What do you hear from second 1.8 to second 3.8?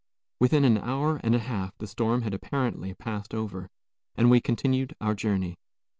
storm had apparently passed over,